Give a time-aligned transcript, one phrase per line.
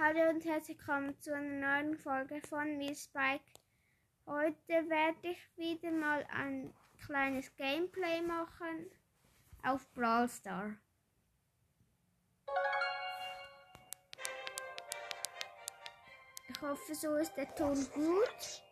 [0.00, 3.42] Hallo und herzlich willkommen zu einer neuen Folge von mir Spike.
[4.26, 6.72] Heute werde ich wieder mal ein
[7.04, 8.92] kleines Gameplay machen
[9.64, 10.76] auf Brawl Star.
[16.48, 18.62] Ich hoffe, so ist der Ton gut.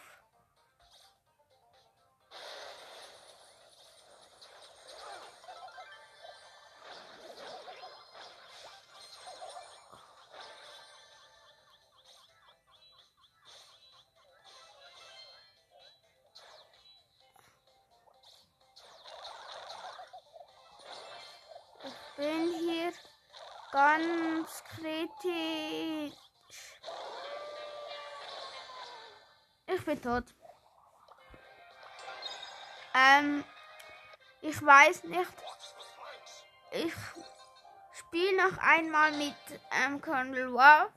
[21.86, 22.92] Ich bin hier
[23.72, 26.23] ganz kritisch.
[29.84, 30.24] Ich bin tot.
[32.94, 33.44] Ähm,
[34.40, 35.30] ich weiß nicht.
[36.72, 36.94] Ich
[37.92, 39.36] spiele noch einmal mit
[39.72, 40.90] ähm, Colonel Wolf.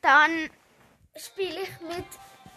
[0.00, 0.48] Dann
[1.16, 2.06] spiele ich mit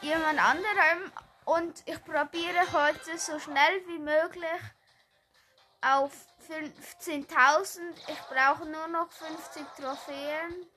[0.01, 1.11] jemand anderem
[1.45, 4.61] und ich probiere heute so schnell wie möglich
[5.81, 6.11] auf
[6.47, 7.79] 15.000.
[8.07, 10.69] Ich brauche nur noch 50 Trophäen.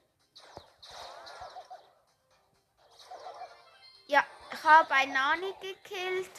[4.07, 6.31] Ja, ich habe ein Nani gekillt.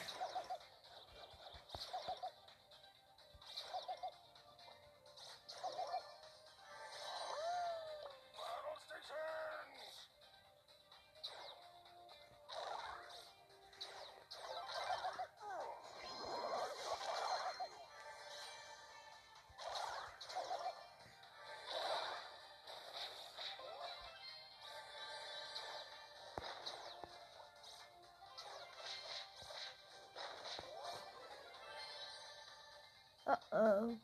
[33.26, 33.98] Uh oh.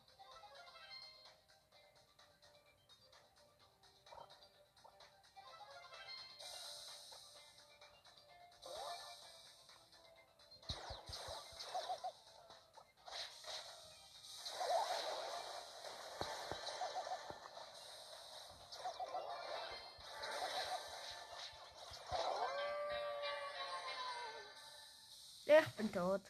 [25.46, 26.22] Ich bin tot.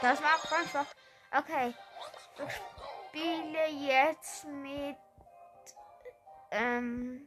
[0.00, 0.20] Das
[0.52, 0.86] einfach.
[1.34, 1.74] Okay.
[2.46, 2.52] Ich
[3.08, 4.98] spiele jetzt mit
[6.50, 7.26] ähm,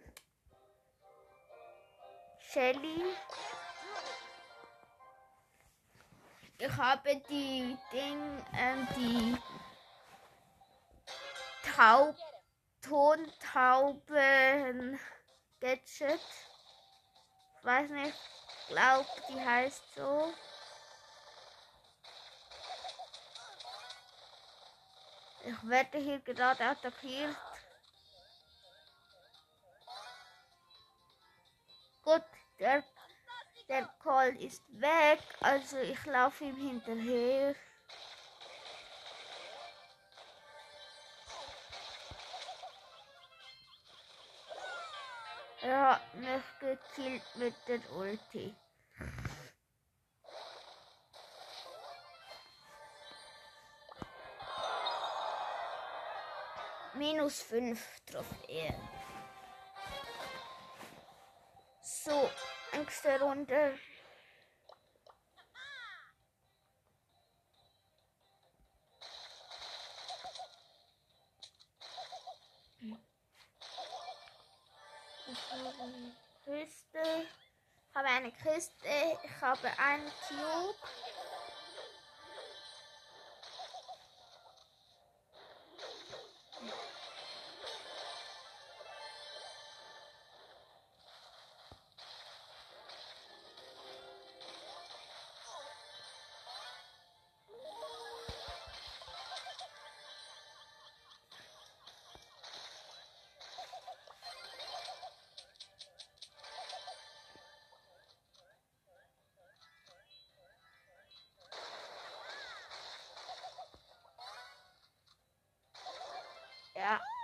[2.39, 3.03] Shelly.
[6.59, 9.37] Ich habe die Ding, ähm, die
[11.75, 12.15] Taub,
[12.81, 14.07] Tontauben
[15.59, 16.19] Gadget.
[17.57, 18.13] Ich weiß nicht,
[18.67, 20.31] glaube die heißt so.
[25.45, 27.35] Ich werde hier gerade attackiert.
[32.03, 32.23] Gut,
[32.59, 32.83] der,
[33.69, 37.55] der Colt Ball ist weg, also ich laufe ihm hinterher.
[45.61, 48.55] Er hat mich gekillt mit der Ulti.
[57.05, 58.89] Minus 5 Trophäen.
[61.83, 62.31] So,
[62.73, 63.77] nächste Runde.
[75.27, 77.27] Ich habe eine Kiste.
[77.87, 79.19] Ich habe eine Kiste.
[79.23, 81.14] Ich habe einen Cube.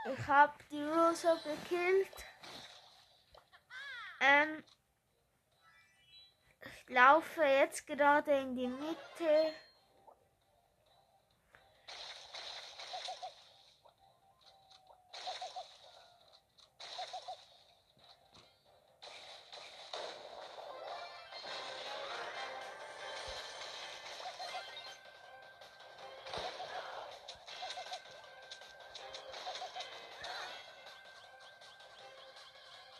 [0.05, 2.25] Ich habe die Rosa gekillt.
[4.19, 4.63] Ähm,
[6.61, 9.53] ich laufe jetzt gerade in die Mitte.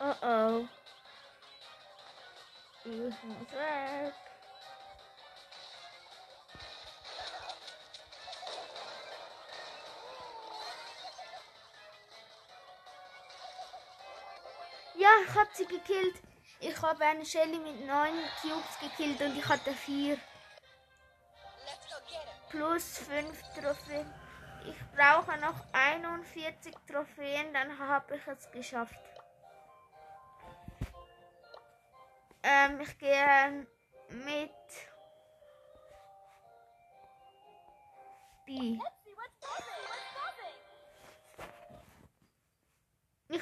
[0.04, 0.68] Oh oh.
[2.84, 4.14] Ich muss weg.
[14.96, 16.16] Ja, ich habe sie gekillt.
[16.60, 18.10] Ich habe eine Shelly mit neun
[18.42, 20.18] Cubes gekillt und ich hatte vier.
[22.50, 24.12] Plus fünf Trophäen.
[24.66, 29.11] Ich brauche noch 41 Trophäen, dann habe ich es geschafft.
[32.44, 33.68] Ähm, ich gehe
[34.10, 34.52] mit
[38.46, 38.80] B.
[43.30, 43.42] Ich,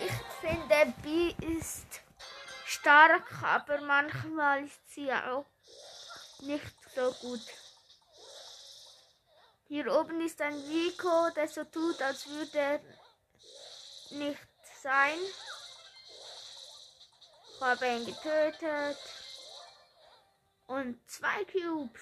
[0.00, 1.86] ich finde, B ist
[2.64, 5.46] stark, aber manchmal ist sie auch
[6.40, 7.40] nicht so gut.
[9.68, 12.80] Hier oben ist ein Rico, der so tut, als würde er
[14.10, 14.48] nicht
[14.82, 15.18] sein.
[17.60, 18.98] Habe ihn getötet.
[20.66, 22.00] Und zwei Cubes.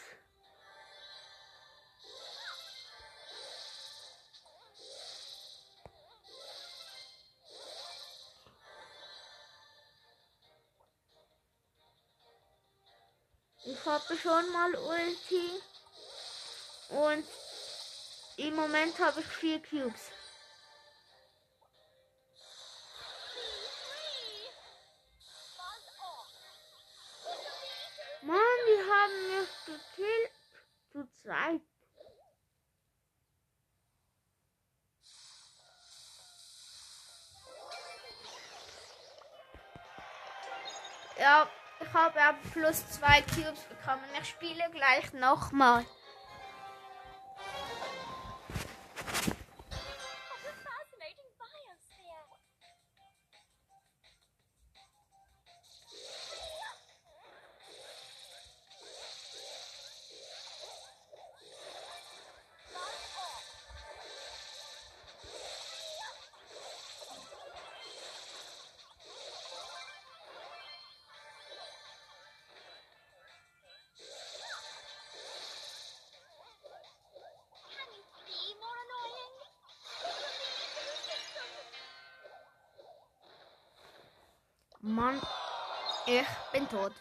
[13.66, 15.62] Ich habe schon mal Ulti.
[16.90, 17.24] Und
[18.36, 20.10] im Moment habe ich vier Cubes.
[42.54, 44.04] Plus zwei Cubes bekommen.
[44.22, 45.84] Ich spiele gleich nochmal.
[84.86, 85.18] Mann,
[86.04, 86.92] ich bin tot.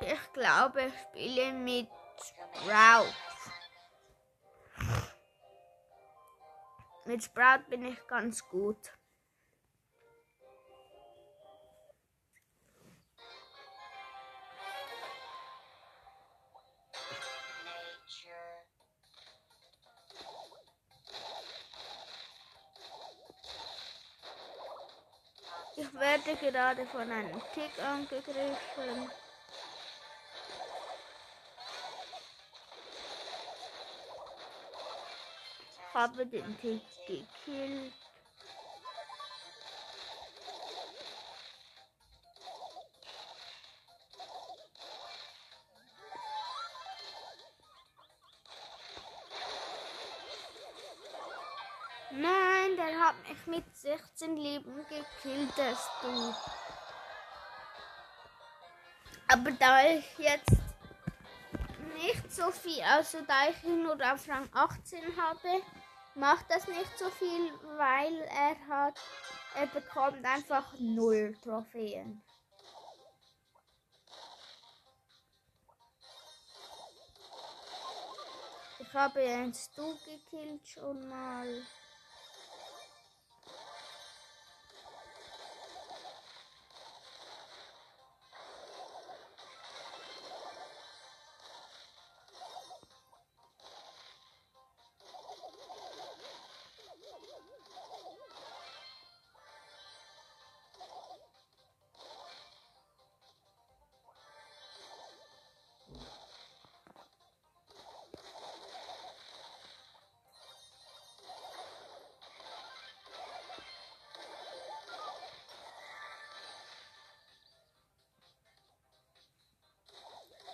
[0.00, 3.12] Ich glaube, ich spiele mit Sprout.
[7.04, 8.78] Mit Sprout bin ich ganz gut.
[26.50, 29.10] Gerade von einem Tick angegriffen.
[35.92, 38.05] Habe den Tick gekillt.
[53.46, 56.34] Mit 16 Leben gekillt, das du.
[59.28, 60.56] Aber da ich jetzt
[61.94, 65.62] nicht so viel, also da ich ihn nur auf Rang 18 habe,
[66.14, 68.98] macht das nicht so viel, weil er hat,
[69.54, 72.22] er bekommt einfach null Trophäen.
[78.78, 81.62] Ich habe einen Stu gekillt schon mal.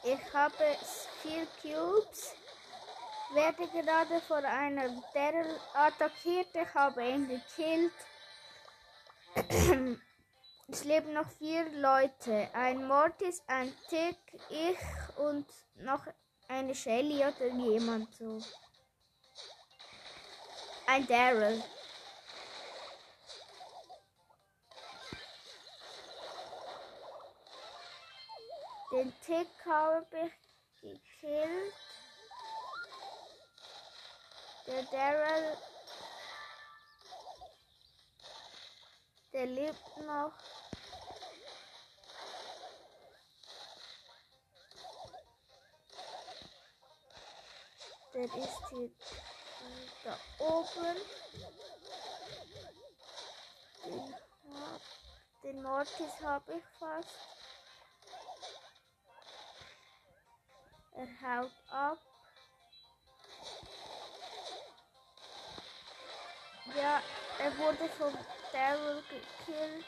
[0.04, 0.76] Ich habe
[1.22, 2.34] vier Cubes.
[3.32, 6.48] Werde gerade von einer Daryl attackiert.
[6.54, 7.92] Ich habe ihn gekillt.
[10.68, 12.48] Es leben noch vier Leute.
[12.54, 14.16] Ein Mortis, ein Tick,
[14.48, 14.78] ich
[15.18, 16.06] und noch
[16.48, 18.40] eine Shelly oder jemand so.
[20.86, 21.62] Ein Daryl.
[29.02, 31.74] Den Tick habe ich gekillt.
[34.64, 35.56] Der Daryl,
[39.32, 40.32] der lebt noch.
[48.14, 48.90] Der ist hier
[50.04, 50.96] da oben.
[53.84, 54.14] Den,
[55.42, 57.31] den Mortis habe ich fast.
[61.02, 61.98] Er haut ab.
[66.76, 67.02] Ja,
[67.40, 68.16] er wurde von
[68.52, 69.84] Daryl gekillt.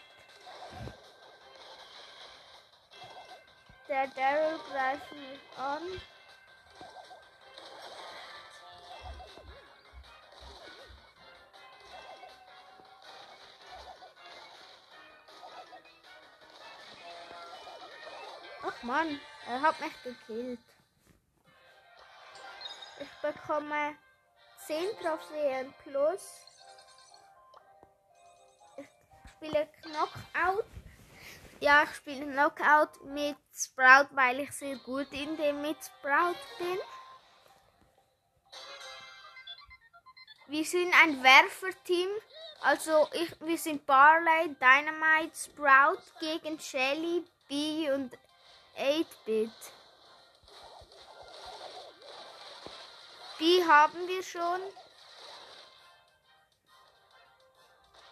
[3.88, 6.00] Der Daryl greift mich an.
[18.66, 20.58] Ach Mann, er hat mich gekillt.
[23.24, 23.96] Bekomme
[24.66, 26.44] 10 Trophäen plus.
[28.76, 28.86] Ich
[29.30, 30.66] spiele Knockout.
[31.58, 36.78] Ja, ich spiele Knockout mit Sprout, weil ich sehr gut in dem mit Sprout bin.
[40.48, 42.10] Wir sind ein Werferteam.
[42.60, 48.12] Also ich, wir sind Barley, Dynamite, Sprout gegen Shelly, B und
[48.76, 49.50] 8-Bit.
[53.40, 54.60] Die haben wir schon.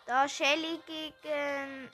[0.07, 1.91] Da Shelly gegen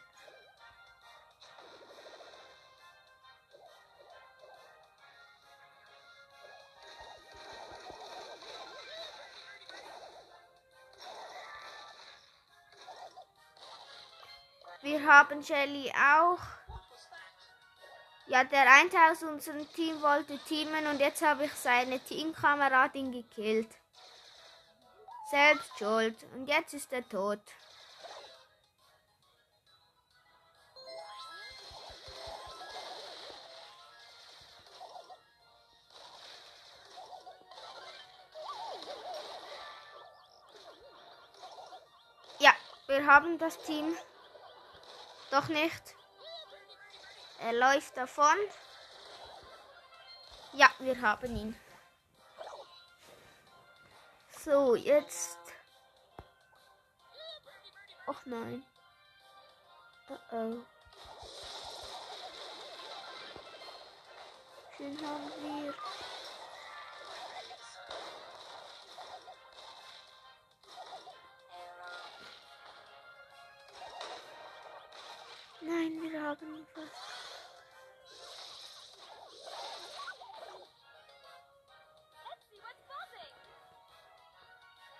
[14.80, 16.57] Wir haben Shelly auch.
[18.28, 23.70] Ja, der eine aus unserem Team wollte teamen und jetzt habe ich seine Teamkameradin gekillt.
[25.30, 26.14] Selbst schuld.
[26.34, 27.40] Und jetzt ist er tot.
[42.40, 42.52] Ja,
[42.88, 43.96] wir haben das Team.
[45.30, 45.97] Doch nicht.
[47.40, 48.36] Er läuft davon.
[50.52, 51.60] Ja, wir haben ihn.
[54.44, 55.38] So, jetzt.
[58.06, 58.64] Och nein.
[60.08, 60.64] Uh oh.
[64.78, 65.74] Den haben wir.
[76.28, 77.07] haben ihn fast.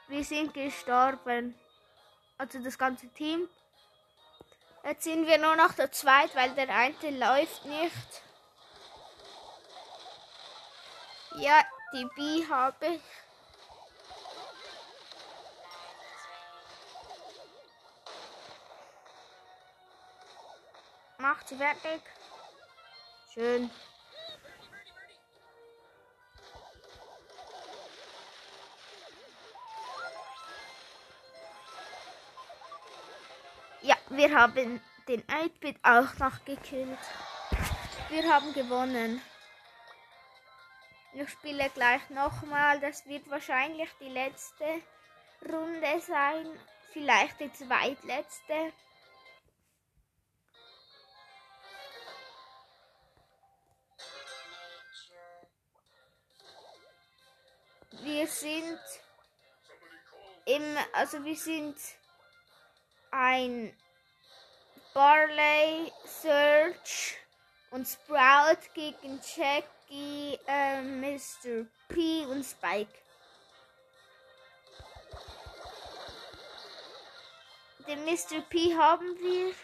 [0.09, 1.55] Wir sind gestorben.
[2.39, 3.49] Also das ganze Team.
[4.83, 8.23] Jetzt sind wir nur noch der zweit, weil der eine läuft nicht.
[11.37, 11.63] Ja,
[11.93, 13.03] die B habe ich.
[21.19, 22.01] Macht sie fertig.
[23.35, 23.71] Schön.
[34.11, 36.99] Wir haben den 8-Bit auch noch gekillt.
[38.09, 39.21] Wir haben gewonnen.
[41.13, 42.81] Ich spiele gleich nochmal.
[42.81, 44.83] Das wird wahrscheinlich die letzte
[45.51, 46.47] Runde sein.
[46.93, 48.73] Vielleicht die zweitletzte.
[57.91, 58.81] Wir sind
[60.47, 60.63] im,
[60.93, 61.77] also wir sind
[63.11, 63.77] ein
[64.99, 67.19] Barley, Search
[67.71, 71.67] und Sprout gegen Jackie, äh, Mr.
[71.87, 72.91] P und Spike.
[77.87, 78.41] Den Mr.
[78.51, 79.55] P haben wir.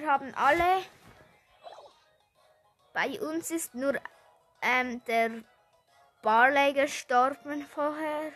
[0.00, 0.82] Wir haben alle.
[2.92, 3.94] Bei uns ist nur
[4.62, 5.42] ähm, der
[6.22, 8.32] Barley gestorben vorher.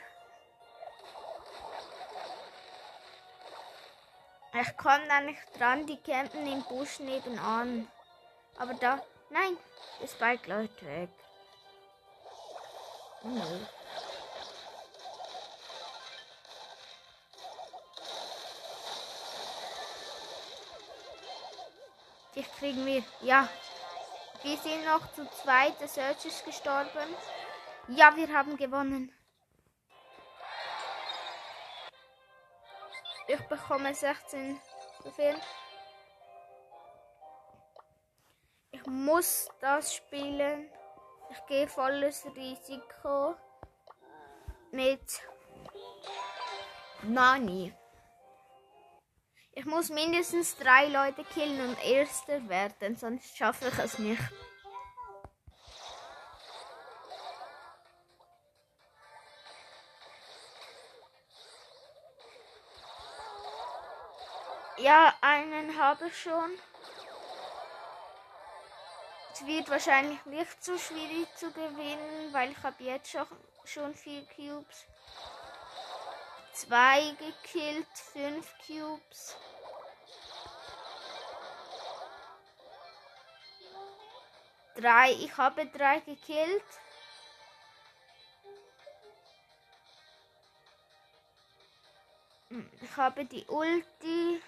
[4.61, 7.88] Ich komme da nicht dran, die campen im Busch nebenan.
[8.59, 9.56] Aber da, nein,
[10.00, 11.08] der Spike läuft weg.
[13.25, 13.81] Oh,
[22.34, 23.02] Dich kriegen wir.
[23.21, 23.49] Ja.
[24.42, 25.78] Wir sind noch zu zweit.
[25.80, 27.14] Der Search ist gestorben.
[27.88, 29.12] Ja, wir haben gewonnen.
[33.28, 34.60] Ich bekomme 16
[35.00, 35.36] Trophäen.
[38.73, 40.68] Ich muss das spielen.
[41.30, 43.36] Ich gehe volles Risiko
[44.71, 45.23] mit
[47.02, 47.75] Nani.
[49.54, 54.23] Ich muss mindestens drei Leute killen und Erster werden, sonst schaffe ich es nicht.
[64.78, 66.50] Ja, einen habe ich schon.
[69.34, 73.26] Es wird wahrscheinlich nicht so schwierig zu gewinnen, weil ich habe jetzt schon,
[73.65, 74.86] schon vier Cubes.
[76.52, 79.36] Zwei gekillt, fünf Cubes.
[84.75, 86.65] Drei, ich habe drei gekillt.
[92.49, 94.43] Hm, Ich habe die Ulti.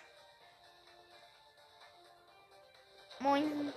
[3.20, 3.72] Moin.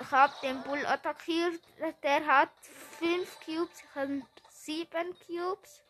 [0.00, 1.60] Ich habe den Bull attackiert.
[2.02, 2.50] Der hat
[2.98, 3.80] fünf Cubes.
[3.80, 5.83] Ich habe sieben Cubes.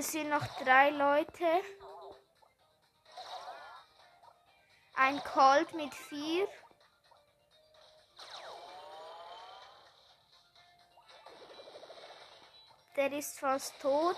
[0.00, 1.62] Es sind noch drei Leute.
[4.94, 6.48] Ein Colt mit vier.
[12.96, 14.16] Der ist fast tot.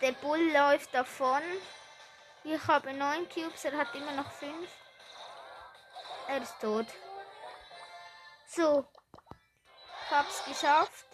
[0.00, 1.42] Der Bull läuft davon.
[2.44, 4.70] Ich habe neun Cubes, er hat immer noch fünf.
[6.28, 6.86] Er ist tot.
[8.46, 8.86] So.
[10.04, 11.05] Ich hab's geschafft.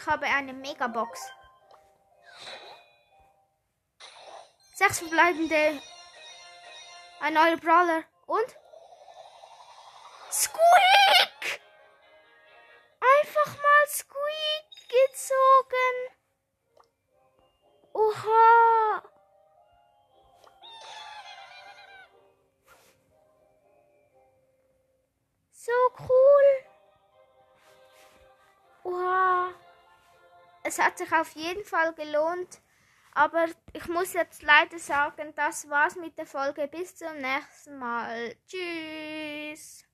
[0.00, 1.30] Ich habe eine Megabox.
[4.74, 5.78] Sechs verbleibende.
[7.20, 8.04] Ein neuer Brawler.
[8.26, 8.59] Und?
[30.90, 32.60] Hat sich auf jeden Fall gelohnt,
[33.12, 36.68] Aber ich muss jetzt leider sagen, das war's mit der Folge.
[36.68, 38.36] Bis zum nächsten Mal.
[38.46, 39.84] Tschüss.